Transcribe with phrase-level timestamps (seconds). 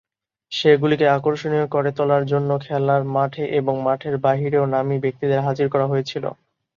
[0.51, 5.85] সে গুলিকে আকর্ষণীয় করে তোলার জন্য খেলার মাঠে এবং মাঠের বাইরেও নামী ব্যক্তিদের হাজির করা
[5.87, 6.23] হয়েছিল।